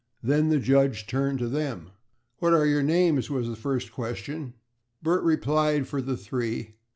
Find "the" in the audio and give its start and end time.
0.49-0.57, 3.47-3.55, 6.01-6.17